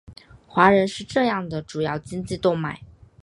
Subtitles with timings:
[0.47, 2.81] 华人是这的主要经济动脉。